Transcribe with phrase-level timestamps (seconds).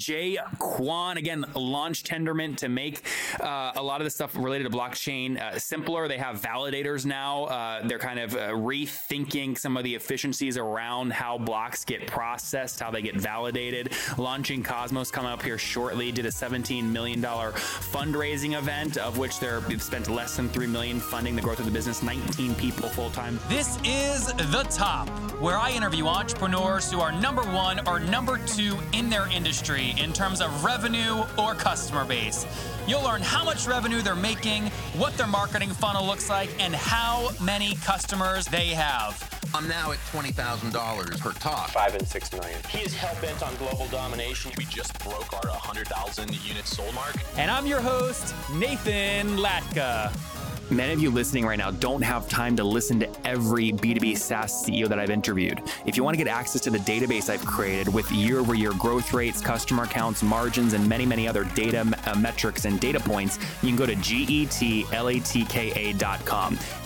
[0.00, 3.02] Jae Kwon again launched Tendermint to make
[3.38, 6.08] uh, a lot of the stuff related to blockchain uh, simpler.
[6.08, 7.44] They have validators now.
[7.44, 12.80] Uh, they're kind of uh, rethinking some of the efficiencies around how blocks get processed,
[12.80, 13.92] how they get validated.
[14.16, 16.10] Launching Cosmos coming up here shortly.
[16.10, 20.98] Did a 17 million dollar fundraising event, of which they've spent less than 3 million
[20.98, 22.02] funding the growth of the business.
[22.02, 23.38] 19 people full time.
[23.50, 25.10] This is the top,
[25.42, 30.12] where I interview entrepreneurs who are number one or number two in their industry in
[30.12, 32.46] terms of revenue or customer base.
[32.86, 34.66] You'll learn how much revenue they're making,
[34.96, 39.26] what their marketing funnel looks like, and how many customers they have.
[39.54, 41.70] I'm now at $20,000 per talk.
[41.70, 42.60] Five and six million.
[42.68, 44.52] He is hell bent on global domination.
[44.56, 47.16] We just broke our 100,000 unit sold mark.
[47.36, 50.12] And I'm your host, Nathan Latka.
[50.70, 54.64] Many of you listening right now don't have time to listen to every B2B SaaS
[54.64, 55.60] CEO that I've interviewed.
[55.84, 58.70] If you want to get access to the database I've created with year over year
[58.74, 63.40] growth rates, customer counts, margins, and many, many other data uh, metrics and data points,
[63.62, 64.88] you can go to getlatka.com.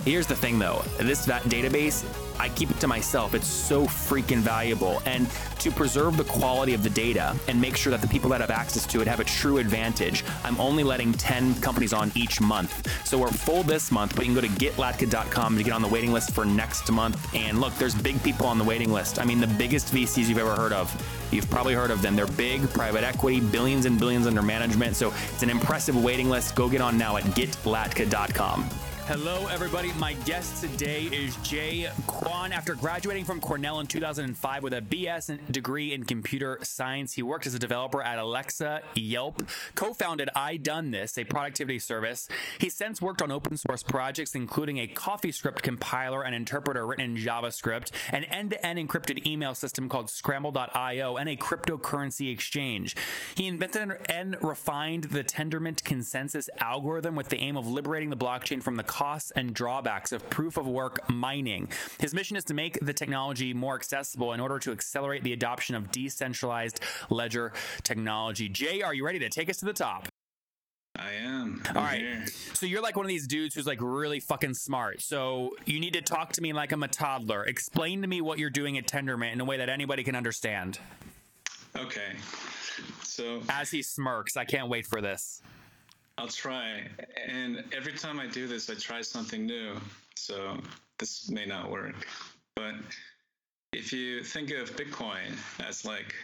[0.07, 2.07] Here's the thing though this database
[2.39, 3.35] I keep it to myself.
[3.35, 5.01] It's so freaking valuable.
[5.07, 5.29] And
[5.61, 8.51] to preserve the quality of the data and make sure that the people that have
[8.51, 12.89] access to it have a true advantage, I'm only letting 10 companies on each month.
[13.07, 15.89] So we're full this month, but you can go to getlatka.com to get on the
[15.89, 17.19] waiting list for next month.
[17.35, 19.19] And look, there's big people on the waiting list.
[19.19, 20.87] I mean, the biggest VCs you've ever heard of.
[21.33, 22.15] You've probably heard of them.
[22.15, 24.95] They're big, private equity, billions and billions under management.
[24.95, 26.55] So it's an impressive waiting list.
[26.55, 28.71] Go get on now at getlatka.com.
[29.07, 29.93] Hello, everybody.
[29.99, 32.53] My guest today is Jae Kwon.
[32.53, 37.47] After graduating from Cornell in 2005 with a BS degree in computer science, he worked
[37.47, 39.43] as a developer at Alexa, Yelp,
[39.75, 42.29] co founded I Done This, a productivity service.
[42.59, 47.23] He's since worked on open source projects, including a CoffeeScript compiler and interpreter written in
[47.23, 52.97] JavaScript, an end to end encrypted email system called Scramble.io, and a cryptocurrency exchange.
[53.35, 58.63] He invented and refined the Tendermint consensus algorithm with the aim of liberating the blockchain
[58.63, 61.67] from the costs and drawbacks of proof of work mining.
[61.99, 65.75] His mission is to make the technology more accessible in order to accelerate the adoption
[65.75, 66.79] of decentralized
[67.11, 67.53] ledger
[67.83, 68.49] technology.
[68.49, 70.07] Jae, are you ready to take us to the top?
[70.97, 71.61] I am.
[71.69, 71.99] I'm All right.
[71.99, 72.25] Here.
[72.53, 75.01] So you're like one of these dudes who's like really fucking smart.
[75.01, 77.43] So you need to talk to me like I'm a toddler.
[77.43, 80.79] Explain to me what you're doing at Tendermint in a way that anybody can understand.
[81.77, 82.13] Okay.
[83.03, 85.43] So as he smirks, I can't wait for this.
[86.19, 86.87] I'll try.
[87.27, 89.77] And every time I do this, I try something new.
[90.15, 90.59] So
[90.99, 92.07] this may not work.
[92.57, 92.75] But
[93.73, 95.37] if you think of Bitcoin
[95.67, 96.15] as like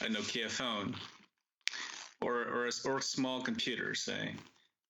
[0.00, 0.94] a Nokia phone
[2.20, 4.34] or, or, a, or a small computer, say,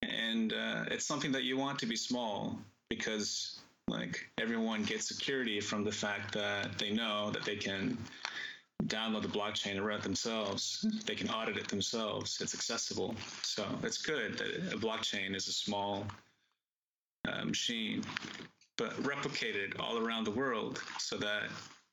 [0.03, 5.61] and uh, it's something that you want to be small because like everyone gets security
[5.61, 7.99] from the fact that they know that they can
[8.87, 10.87] download the blockchain and run it themselves.
[11.07, 12.41] They can audit it themselves.
[12.41, 13.15] It's accessible.
[13.43, 16.07] So it's good that a blockchain is a small
[17.29, 18.03] uh, machine,
[18.77, 21.45] but replicated all around the world so that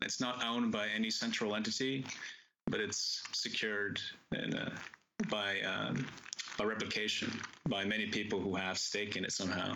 [0.02, 2.06] it's not owned by any central entity,
[2.68, 4.00] but it's secured
[4.32, 4.72] in a,
[5.30, 6.06] by um,
[6.66, 7.32] replication
[7.70, 9.76] by many people who have stake in it somehow.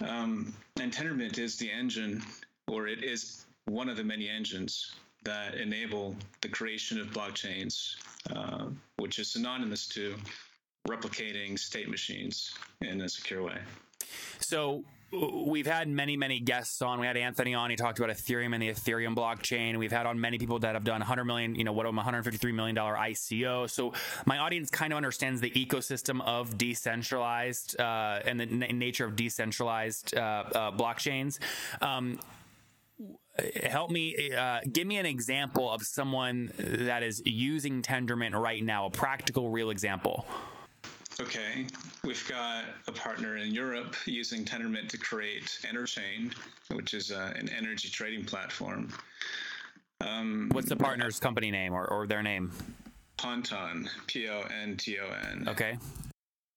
[0.00, 2.22] Um, and Tendermint is the engine,
[2.68, 4.94] or it is one of the many engines
[5.24, 7.96] that enable the creation of blockchains,
[8.34, 10.14] uh, which is synonymous to
[10.88, 13.58] replicating state machines in a secure way.
[14.40, 17.00] So we've had many, many guests on.
[17.00, 17.70] We had Anthony on.
[17.70, 19.76] He talked about Ethereum and the Ethereum blockchain.
[19.76, 22.74] We've had on many people that have done 100 million, you know, what 153 million
[22.74, 23.70] dollar ICO.
[23.70, 23.94] So
[24.26, 29.16] my audience kind of understands the ecosystem of decentralized uh, and the n- nature of
[29.16, 31.38] decentralized uh, uh, blockchains.
[31.80, 32.20] Um,
[33.64, 38.86] help me uh, give me an example of someone that is using tendermint right now
[38.86, 40.26] a practical real example.
[41.20, 41.66] Okay
[42.04, 46.32] we've got a partner in europe using tendermint to create enerchain
[46.72, 48.92] which is uh, an energy trading platform.
[50.00, 52.52] Um, what's the partner's company name or, or their name?
[53.16, 55.78] Ponton p-o-n-t-o-n okay.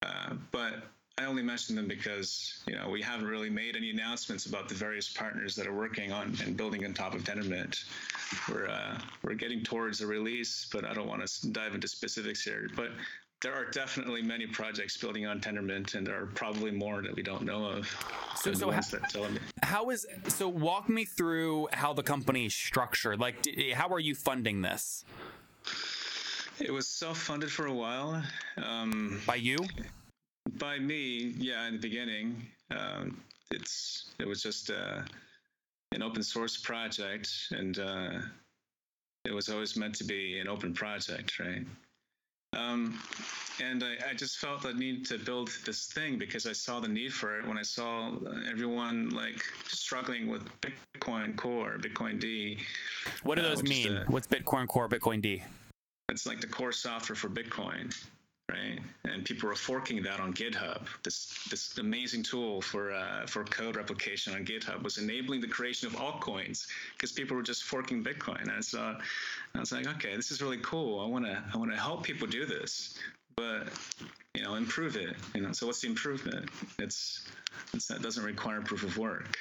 [0.03, 0.83] Uh, but
[1.17, 4.75] I only mention them because you know we haven't really made any announcements about the
[4.75, 7.83] various partners that are working on and building on top of Tendermint.
[8.49, 12.43] We're uh, we're getting towards a release, but I don't want to dive into specifics
[12.43, 12.69] here.
[12.75, 12.91] But
[13.41, 17.23] there are definitely many projects building on Tendermint, and there are probably more that we
[17.23, 17.87] don't know of.
[18.35, 18.81] So, so how,
[19.63, 20.47] how is so?
[20.47, 23.19] Walk me through how the company is structured.
[23.19, 25.05] Like, how are you funding this?
[26.59, 28.23] It was self-funded for a while.
[28.57, 29.57] Um, By you?
[30.57, 31.67] By me, yeah.
[31.67, 33.21] In the beginning, um,
[33.51, 35.01] it's it was just uh,
[35.93, 38.19] an open source project, and uh,
[39.25, 41.65] it was always meant to be an open project, right?
[42.53, 42.99] Um,
[43.63, 46.87] and I, I, just felt the need to build this thing because I saw the
[46.89, 48.11] need for it when I saw
[48.49, 52.59] everyone like struggling with Bitcoin Core, bitcoind.
[53.23, 53.95] What do uh, those mean?
[53.95, 55.41] A, What's Bitcoin Core, bitcoind?
[56.09, 57.95] It's like the core software for Bitcoin
[58.51, 58.79] right?
[59.05, 60.85] And people are forking that on GitHub.
[61.03, 65.87] This this amazing tool for uh, for code replication on GitHub was enabling the creation
[65.87, 68.53] of altcoins because people were just forking Bitcoin.
[68.53, 68.97] And so
[69.55, 70.99] I was like, okay, this is really cool.
[70.99, 72.95] I want to I want to help people do this,
[73.35, 73.67] but
[74.33, 75.15] you know, improve it.
[75.35, 76.49] You know, so what's the improvement?
[76.79, 77.27] It's,
[77.73, 79.37] it's that doesn't require proof of work.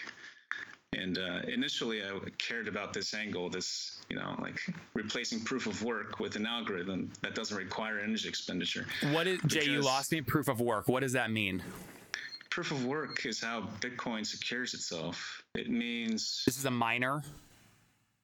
[0.93, 4.61] And uh, initially, I cared about this angle, this, you know, like
[4.95, 8.87] replacing proof of work with an algorithm that doesn't require energy expenditure.
[9.13, 10.21] What is, Jae, you lost me.
[10.21, 10.89] Proof of work.
[10.89, 11.63] What does that mean?
[12.51, 15.45] Proof of work is how Bitcoin secures itself.
[15.55, 16.43] It means.
[16.45, 17.23] This is a miner?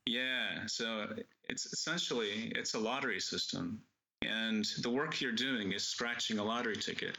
[0.04, 0.66] Yeah.
[0.66, 1.06] So
[1.48, 3.80] it's essentially, it's a lottery system.
[4.22, 7.16] And the work you're doing is scratching a lottery ticket.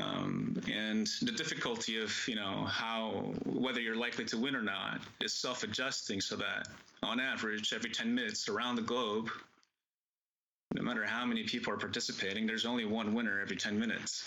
[0.00, 5.00] Um, and the difficulty of you know how whether you're likely to win or not
[5.20, 6.68] is self-adjusting so that
[7.02, 9.28] on average every 10 minutes around the globe
[10.74, 14.24] no matter how many people are participating there's only one winner every 10 minutes.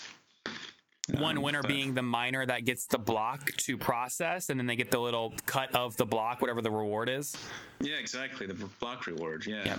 [1.18, 4.66] One um, winner but, being the miner that gets the block to process and then
[4.66, 7.36] they get the little cut of the block whatever the reward is.
[7.80, 9.78] Yeah exactly the block reward yeah, yeah.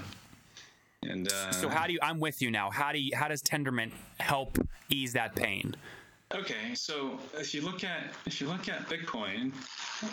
[1.08, 2.00] And uh, so, how do you?
[2.02, 2.70] I'm with you now.
[2.70, 3.16] How do you?
[3.16, 4.58] How does Tendermint help
[4.90, 5.76] ease that pain?
[6.36, 9.54] Okay, so if you look at if you look at Bitcoin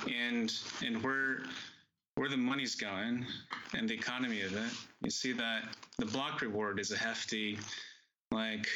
[0.08, 0.52] and
[0.84, 1.40] and where
[2.14, 3.26] where the money's going
[3.76, 5.64] and the economy of it, you see that
[5.98, 7.58] the block reward is a hefty,
[8.30, 8.68] like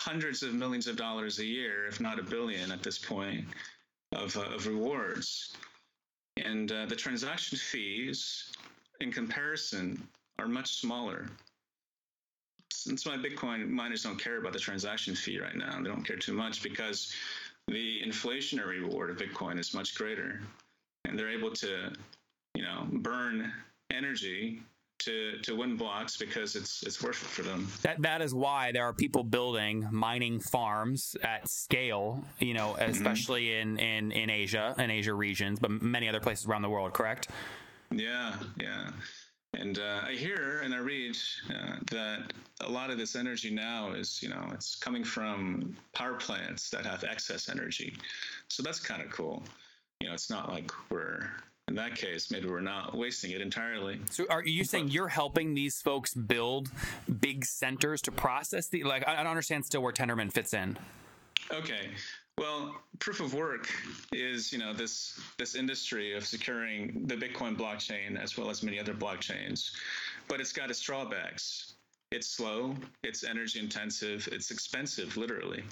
[0.00, 3.44] hundreds of millions of dollars a year, if not a billion at this point,
[4.12, 5.56] of, uh, of rewards.
[6.36, 8.52] And uh, the transaction fees,
[9.00, 10.06] in comparison,
[10.38, 11.26] are much smaller.
[12.86, 15.78] That's why Bitcoin miners don't care about the transaction fee right now.
[15.78, 17.12] They don't care too much because
[17.68, 20.40] the inflationary reward of Bitcoin is much greater,
[21.06, 21.92] and they're able to,
[22.54, 23.52] you know, burn
[23.90, 24.60] energy
[24.98, 27.68] to to win blocks because it's it's worth it for them.
[27.82, 32.22] That that is why there are people building mining farms at scale.
[32.38, 32.90] You know, mm-hmm.
[32.90, 33.78] especially mm-hmm.
[33.78, 36.92] in in in Asia and Asia regions, but many other places around the world.
[36.92, 37.28] Correct?
[37.90, 38.90] Yeah, yeah.
[39.58, 41.16] And uh, I hear and I read
[41.50, 46.14] uh, that a lot of this energy now is, you know, it's coming from power
[46.14, 47.96] plants that have excess energy.
[48.48, 49.42] So that's kind of cool.
[50.00, 51.30] You know, it's not like we're
[51.68, 53.98] in that case, maybe we're not wasting it entirely.
[54.10, 56.70] So, are you saying you're helping these folks build
[57.20, 58.84] big centers to process the?
[58.84, 60.76] Like, I don't understand still where Tendermint fits in.
[61.50, 61.88] Okay,
[62.38, 63.70] well, proof of work
[64.12, 68.78] is, you know, this this industry of securing the Bitcoin blockchain as well as many
[68.78, 69.70] other blockchains,
[70.28, 71.74] but it's got its drawbacks.
[72.10, 75.64] It's slow, it's energy intensive, it's expensive, literally.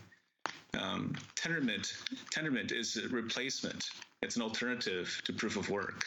[0.79, 1.93] Um, Tendermint,
[2.35, 3.91] Tendermint is a replacement.
[4.23, 6.05] It's an alternative to proof of work.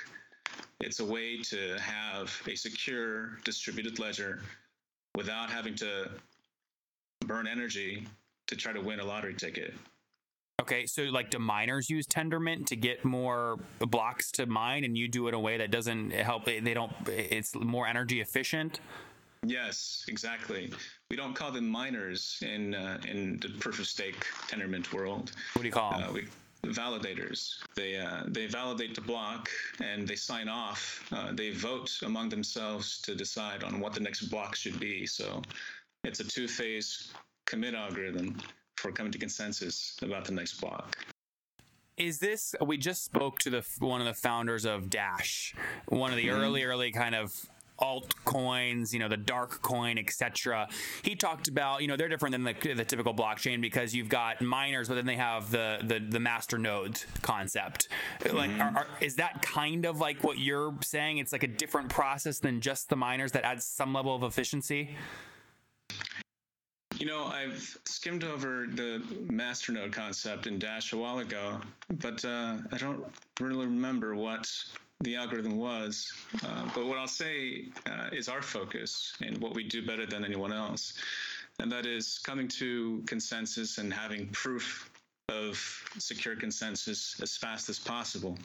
[0.82, 4.42] It's a way to have a secure distributed ledger
[5.16, 6.10] without having to
[7.26, 8.08] burn energy
[8.48, 9.74] to try to win a lottery ticket.
[10.62, 15.08] Okay, so like do miners use Tendermint to get more blocks to mine, and you
[15.08, 16.46] do it in a way that doesn't help?
[16.46, 16.92] They don't.
[17.08, 18.80] It's more energy efficient.
[19.46, 20.72] Yes, exactly.
[21.12, 25.34] We don't call them miners in uh, in the proof of stake Tendermint world.
[25.54, 26.10] What do you call them?
[26.10, 26.28] Uh, we,
[26.64, 27.58] validators.
[27.76, 29.50] They uh, they validate the block
[29.84, 31.06] and they sign off.
[31.12, 35.06] Uh, they vote among themselves to decide on what the next block should be.
[35.06, 35.44] So
[36.06, 37.14] it's a two-phase
[37.46, 38.38] commit algorithm
[38.78, 40.98] for coming to consensus about the next block.
[41.98, 45.56] Is this we just spoke to the one of the founders of Dash,
[45.88, 46.42] one of the mm-hmm.
[46.42, 47.34] early early kind of
[47.80, 50.68] altcoins, you know, the dark coin, etc.
[51.04, 54.42] He talked about, you know, they're different than the, the typical blockchain because you've got
[54.42, 57.90] miners, but then they have the the, the master node concept.
[58.20, 58.38] Mm-hmm.
[58.38, 61.18] Like, are, are, is that kind of like what you're saying?
[61.18, 64.96] It's like a different process than just the miners that adds some level of efficiency.
[66.98, 71.60] You know, I've skimmed over the masternode concept in Dash a while ago,
[71.90, 73.04] but uh, I don't
[73.42, 74.50] really remember what
[75.02, 76.14] the algorithm was.
[76.46, 80.24] Uh, but what I'll say uh, is our focus and what we do better than
[80.24, 80.94] anyone else,
[81.60, 84.90] and that is coming to consensus and having proof
[85.28, 85.58] of
[85.98, 88.38] secure consensus as fast as possible.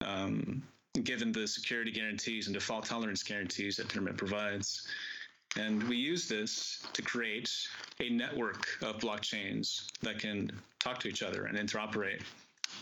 [0.00, 0.62] Um,
[1.02, 4.86] given the security guarantees and default tolerance guarantees that Tendermint provides.
[5.56, 7.50] And we use this to create
[8.00, 12.22] a network of blockchains that can talk to each other and interoperate.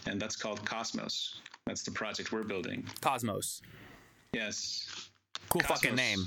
[0.07, 1.41] And that's called Cosmos.
[1.67, 2.87] That's the project we're building.
[3.01, 3.61] Cosmos.
[4.33, 5.11] Yes.
[5.49, 6.27] Cool fucking name.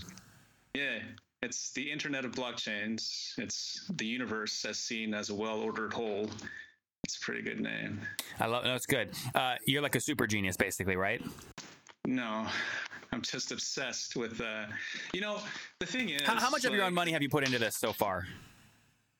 [0.75, 0.99] Yeah,
[1.41, 3.33] it's the Internet of Blockchains.
[3.37, 6.29] It's the universe as seen as a well-ordered whole.
[7.05, 8.01] It's a pretty good name.
[8.39, 8.65] I love.
[8.65, 9.09] No, it's good.
[9.33, 11.21] Uh, you're like a super genius, basically, right?
[12.07, 12.47] No,
[13.15, 14.41] I'm just obsessed with.
[14.41, 14.65] Uh,
[15.13, 15.39] you know,
[15.79, 17.77] the thing is, How, how much of your own money have you put into this
[17.77, 18.27] so far?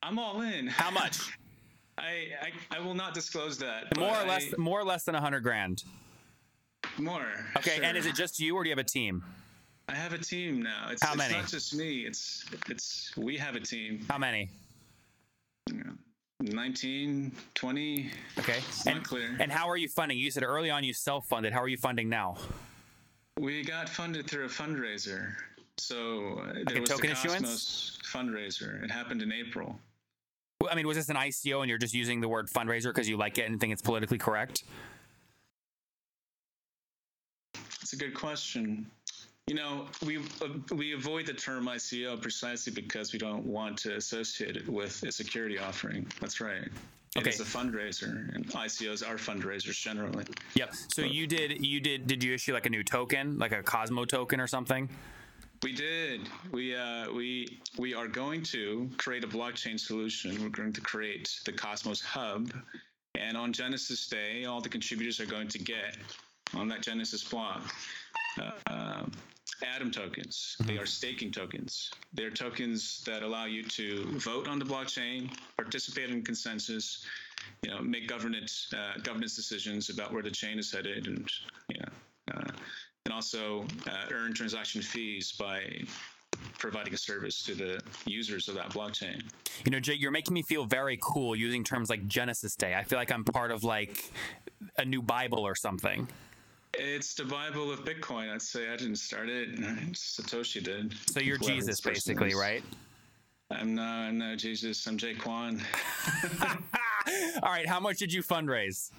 [0.04, 0.68] I'm all in.
[0.68, 1.38] How much?
[1.98, 3.98] I, I I will not disclose that.
[3.98, 4.48] more or less.
[4.54, 5.86] I- More or less than a hundred grand.
[6.98, 7.26] more.
[7.56, 7.80] Okay.
[7.82, 9.24] And is it just you, or do you have a team?
[9.88, 10.90] I have a team now.
[10.92, 11.36] It's, How it's many?
[11.36, 12.02] not just me.
[12.06, 14.06] It's it's we have a team.
[14.10, 14.50] How many?
[16.42, 18.12] 19, 20.
[18.40, 18.58] Okay.
[18.58, 19.38] It's and, not clear.
[19.40, 20.18] and how are you funding?
[20.18, 21.54] You said early on you self-funded.
[21.54, 22.36] How are you funding now?
[23.40, 25.34] We got funded through a fundraiser.
[25.78, 27.42] So there a was token the issuance?
[27.42, 28.82] Cosmos fundraiser.
[28.84, 29.78] It happened in April.
[30.62, 33.10] Well, I mean, was this an ICO and you're just using the word fundraiser because
[33.10, 34.64] you like it and think it's politically correct?
[37.82, 38.90] It's a good question.
[39.48, 43.96] You know, we uh, we avoid the term ICO precisely because we don't want to
[43.96, 46.08] associate it with a security offering.
[46.20, 46.70] That's right.
[47.18, 47.30] Okay.
[47.30, 50.26] a fundraiser, and ICOs are fundraisers generally.
[50.56, 50.76] Yep.
[50.94, 51.66] So you did.
[51.66, 52.08] You did.
[52.08, 54.90] Did you issue like a new token, like a Cosmo token or something?
[55.64, 56.28] We did.
[56.52, 60.42] We uh, we we are going to create a blockchain solution.
[60.44, 62.52] We're going to create the Cosmos Hub,
[63.18, 65.98] and on Genesis Day, all the contributors are going to get
[66.54, 67.74] on that Genesis block
[68.68, 69.06] uh,
[69.64, 70.58] Atom tokens.
[70.66, 71.92] They are staking tokens.
[72.14, 77.06] They're tokens that allow you to vote on the blockchain, participate in consensus,
[77.62, 81.30] you know, make governance uh, governance decisions about where the chain is headed, and
[81.70, 82.52] you know, uh,
[83.06, 85.62] and also uh, earn transaction fees by
[86.58, 89.22] providing a service to the users of that blockchain.
[89.64, 92.76] You know, Jake, you're making me feel very cool using terms like Genesis Day.
[92.76, 94.12] I feel like I'm part of like
[94.78, 96.08] a new Bible or something.
[96.78, 98.34] It's the Bible of Bitcoin.
[98.34, 99.56] I'd say I didn't start it.
[99.94, 100.94] Satoshi did.
[101.12, 102.36] So you're Whoever Jesus, basically, is.
[102.36, 102.64] right?
[103.52, 104.86] I'm no, I'm no Jesus.
[104.88, 105.62] I'm Jae Kwon.
[107.44, 107.68] All right.
[107.68, 108.92] How much did you fundraise?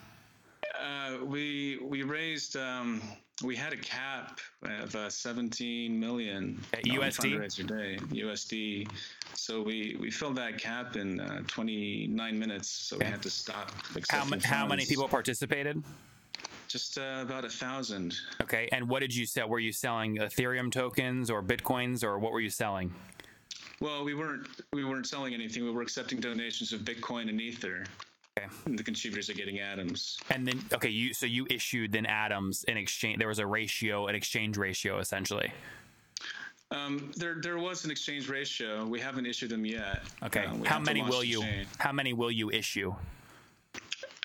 [0.81, 3.03] Uh, we we raised um,
[3.45, 7.35] we had a cap of uh, 17 million on USD?
[7.35, 8.89] fundraiser day USD.
[9.35, 12.69] So we we filled that cap in uh, 29 minutes.
[12.69, 13.73] So we had to stop.
[14.09, 15.83] How, ma- how many people participated?
[16.69, 18.17] Just uh, about a thousand.
[18.43, 18.69] Okay.
[18.73, 19.49] And what did you sell?
[19.49, 22.93] Were you selling Ethereum tokens or Bitcoins or what were you selling?
[23.81, 25.65] Well, we weren't we weren't selling anything.
[25.65, 27.85] We were accepting donations of Bitcoin and Ether.
[28.39, 28.49] Okay.
[28.67, 30.19] And the contributors are getting atoms.
[30.31, 33.19] And then, okay, you so you issued then atoms in exchange.
[33.19, 35.53] There was a ratio, an exchange ratio, essentially.
[36.71, 38.85] Um, there there was an exchange ratio.
[38.87, 40.03] We haven't issued them yet.
[40.23, 40.47] Okay.
[40.47, 41.43] Uh, how many will you?
[41.79, 42.95] How many will you issue?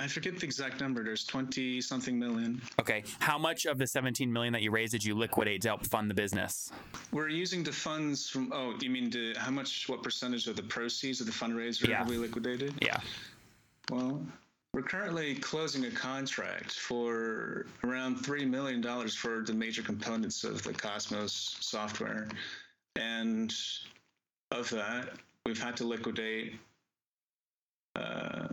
[0.02, 1.04] I forget the exact number.
[1.04, 2.60] There's 20 something million.
[2.80, 3.04] Okay.
[3.20, 6.10] How much of the 17 million that you raised did you liquidate to help fund
[6.10, 6.72] the business?
[7.12, 8.52] We're using the funds from.
[8.52, 9.88] Oh, you mean the, how much?
[9.88, 12.00] What percentage of the proceeds of the fundraiser Yeah.
[12.00, 12.74] have we liquidated?
[12.82, 13.00] Yeah.
[13.92, 14.26] Well,
[14.74, 20.64] we're currently closing a contract for around three million dollars for the major components of
[20.64, 22.28] the Cosmos software,
[22.96, 23.54] and
[24.50, 25.10] of that,
[25.46, 26.56] we've had to liquidate
[27.96, 28.50] a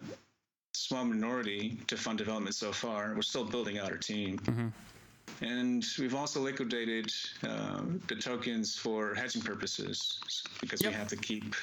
[0.78, 3.12] small minority to fund development so far.
[3.14, 4.38] We're still building out our team.
[4.38, 4.68] Mm-hmm.
[5.40, 7.12] And we've also liquidated
[7.46, 10.18] uh, the tokens for hedging purposes
[10.60, 10.90] because Yep.
[10.92, 11.54] we have to keep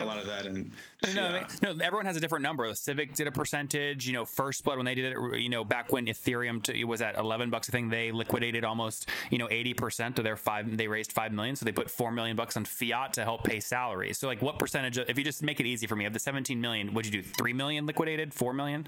[0.00, 0.72] a lot of that in.
[1.14, 1.62] No, fiat.
[1.62, 2.72] no, everyone has a different number.
[2.74, 4.06] Civic did a percentage.
[4.06, 6.84] You know, First Blood when they did it, you know, back when Ethereum to, it
[6.84, 10.76] was at 11 bucks a thing, they liquidated almost, you know, 80% of their five.
[10.76, 13.60] They raised five million, so they put four million bucks on fiat to help pay
[13.60, 14.18] salaries.
[14.18, 14.96] So, like, what percentage?
[14.96, 17.12] Of, if you just make it easy for me, of the 17 million, would you
[17.12, 18.86] do three million liquidated, four million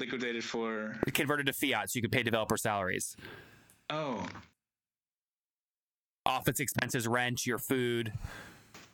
[0.00, 3.14] liquidated for converted to fiat, so you could pay developer salaries,
[3.90, 4.26] oh
[6.26, 8.12] office expenses, rent, your food.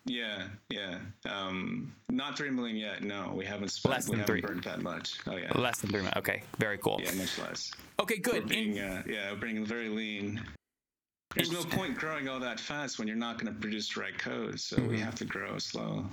[0.04, 0.98] yeah yeah
[1.28, 4.40] um not three million yet no we haven't spent Less than haven't three.
[4.40, 6.14] burned that much oh yeah Less than three million.
[6.18, 7.00] Okay, very cool.
[7.02, 8.48] yeah much less Okay, we're good.
[8.48, 10.40] being In- uh, yeah we're being very lean
[11.36, 14.18] there's no point growing all that fast when you're not going to produce the right
[14.18, 14.88] code so Mm-hmm.
[14.88, 16.04] we have to grow slow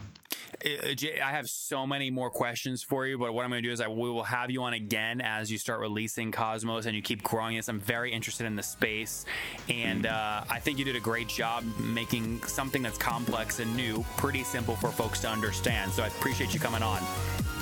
[0.63, 3.67] Uh, Jae, I have so many more questions for you, but what I'm going to
[3.67, 6.95] do is I we will have you on again as you start releasing Cosmos and
[6.95, 7.67] you keep growing this.
[7.67, 9.25] I'm very interested in the space,
[9.67, 14.05] and uh, I think you did a great job making something that's complex and new
[14.15, 15.91] pretty simple for folks to understand.
[15.91, 17.01] So I appreciate you coming on.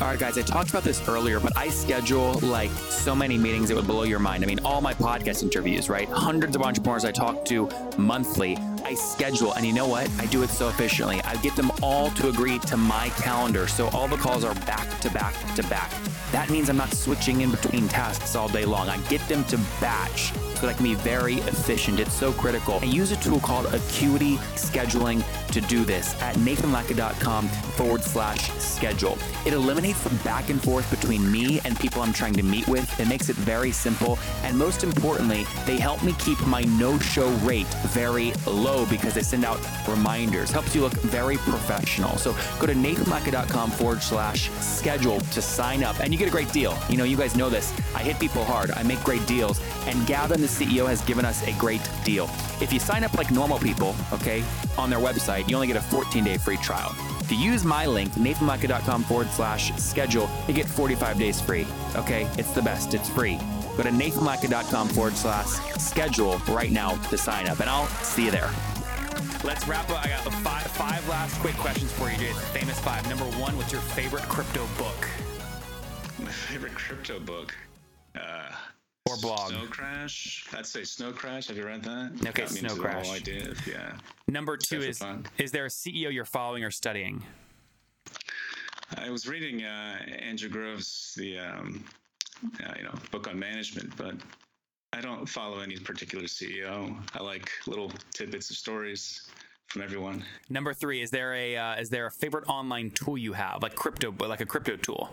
[0.01, 2.71] All right, guys, I talked about this earlier, but I schedule like
[3.05, 4.43] so many meetings it would blow your mind.
[4.43, 6.09] I mean, all my podcast interviews, right?
[6.09, 7.50] Hundreds of entrepreneurs I talk to
[7.97, 8.57] monthly.
[8.83, 10.09] I schedule, and you know what?
[10.17, 11.21] I do it so efficiently.
[11.23, 13.67] I get them all to agree to my calendar.
[13.67, 15.91] So all the calls are back to back to back.
[16.31, 18.89] That means I'm not switching in between tasks all day long.
[18.89, 20.31] I get them to batch
[20.61, 21.99] so that can be very efficient.
[21.99, 22.77] It's so critical.
[22.83, 29.17] I use a tool called Acuity Scheduling to do this at nathanlatka.com forward slash schedule.
[29.45, 32.99] It eliminates the back and forth between me and people I'm trying to meet with.
[32.99, 34.19] It makes it very simple.
[34.43, 39.23] And most importantly, they help me keep my no show rate very low because they
[39.23, 40.51] send out reminders.
[40.51, 42.17] Helps you look very professional.
[42.17, 46.51] So go to nathanlatka.com forward slash schedule to sign up and you get a great
[46.53, 46.77] deal.
[46.87, 47.73] You know, you guys know this.
[47.95, 49.59] I hit people hard, I make great deals.
[49.87, 52.29] And Gavin, CEO, has given us a great deal.
[52.61, 54.43] If you sign up like normal people, okay,
[54.77, 56.95] on their website, you only get a 14 day free trial.
[57.21, 61.65] If you use my link, nathanlatka.com forward slash schedule, you get 45 days free.
[61.95, 63.39] Okay, it's the best, it's free.
[63.77, 68.31] Go to nathanlatka.com forward slash schedule right now to sign up, and I'll see you
[68.31, 68.51] there.
[69.43, 70.05] Let's wrap up.
[70.05, 72.33] I got five, five last quick questions for you, Jae.
[72.53, 73.07] Famous five.
[73.09, 75.07] Number one, what's your favorite crypto book?
[76.19, 77.55] My favorite crypto book.
[78.13, 78.51] Uh,
[79.09, 79.49] Or blog.
[79.49, 80.45] Snow Crash.
[80.53, 81.47] I'd say Snow Crash.
[81.47, 82.11] Have you read that?
[82.27, 83.09] Okay, me Snow Crash.
[83.09, 83.93] idea of- yeah.
[84.27, 85.25] Number two is fun.
[85.37, 87.23] is there a CEO you're following or studying?
[88.97, 91.83] I was reading uh, Andrew Grove's the um,
[92.63, 94.15] uh, you know book on management, but
[94.93, 96.95] I don't follow any particular CEO.
[97.15, 99.29] I like little tidbits of stories
[99.67, 100.23] from everyone.
[100.49, 103.75] Number three, is there a uh, is there a favorite online tool you have, like
[103.75, 105.09] crypto, like a crypto tool?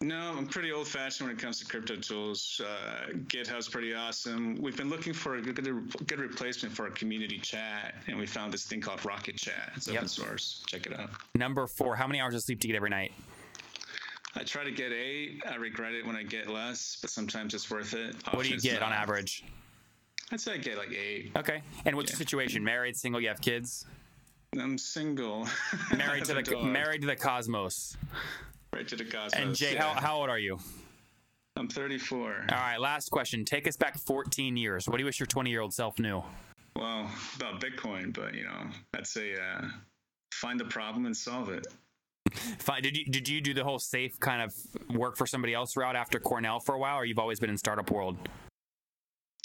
[0.00, 2.60] No, I'm pretty old fashioned when it comes to crypto tools.
[2.62, 4.56] Uh, GitHub's pretty awesome.
[4.60, 5.56] We've been looking for a good,
[6.06, 9.72] good replacement for our community chat, and we found this thing called Rocket Chat.
[9.76, 9.96] It's Yep.
[9.96, 10.62] open source.
[10.66, 11.10] Check it out.
[11.34, 13.12] Number four, how many hours of sleep do you get every night?
[14.36, 15.42] I try to get eight.
[15.48, 18.16] I regret it when I get less, but sometimes it's worth it.
[18.34, 19.44] What do you get on average?
[20.32, 21.30] I'd say I get like eight.
[21.36, 21.62] Okay.
[21.84, 22.64] And what's your situation?
[22.64, 23.86] Married, single, you have kids?
[24.58, 25.48] I'm single.
[25.96, 26.64] Married to I have a the dog.
[26.66, 27.96] married to the cosmos.
[28.74, 29.34] Right to the cosmos.
[29.34, 29.94] And Jae, yeah.
[29.94, 30.58] how, how old are you?
[31.56, 32.46] I'm 34.
[32.50, 33.44] All right, last question.
[33.44, 34.88] Take us back 14 years.
[34.88, 36.22] What do you wish your 20 year old self knew?
[36.74, 39.68] Well, about Bitcoin, but you know, I'd say uh,
[40.32, 41.68] find the problem and solve it.
[42.58, 42.82] Fine.
[42.82, 44.52] Did you did you do the whole safe kind of
[44.96, 47.56] work for somebody else route after Cornell for a while, or you've always been in
[47.56, 48.16] startup world?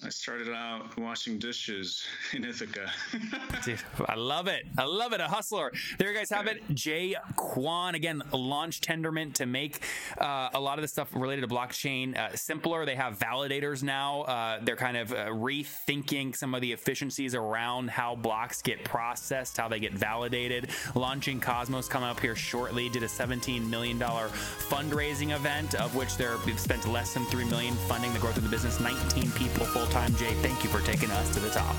[0.01, 2.89] I started out washing dishes in Ithaca.
[3.65, 4.65] Dude, I love it.
[4.77, 5.19] I love it.
[5.19, 5.73] A hustler.
[5.97, 6.65] There you guys have it.
[6.69, 9.81] Jae Kwon, again, launch Tendermint to make
[10.17, 12.85] uh, a lot of the stuff related to blockchain uh, simpler.
[12.85, 14.21] They have validators now.
[14.21, 19.57] Uh, they're kind of uh, rethinking some of the efficiencies around how blocks get processed,
[19.57, 20.69] how they get validated.
[20.95, 22.87] Launching Cosmos coming up here shortly.
[22.87, 28.13] Did a $17 million fundraising event, of which they've spent less than 3 million funding
[28.13, 28.79] the growth of the business.
[28.79, 30.11] 19 people full time.
[30.11, 31.75] Jae, thank you for taking us to the top.